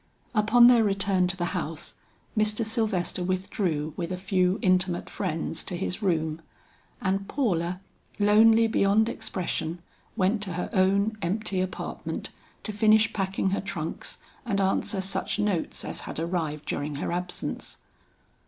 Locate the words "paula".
7.27-7.81